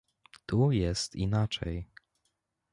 Tu 0.47 0.71
jest 0.71 1.15
inaczej 1.15 1.87